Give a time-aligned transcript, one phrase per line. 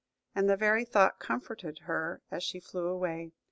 [0.33, 3.31] and the very thought comforted her as she flew away.